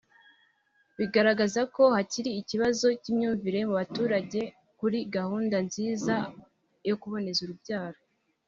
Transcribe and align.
Bigaragaza 0.97 1.61
ko 1.75 1.83
hakiri 1.95 2.29
ikibazo 2.41 2.85
cy’imyumvire 3.01 3.59
mu 3.67 3.73
baturage 3.79 4.41
kuri 4.79 4.97
gahunda 5.15 5.57
nziza 5.67 6.15
yo 6.87 6.95
kuboneza 7.01 7.39
urubyaro 7.43 7.99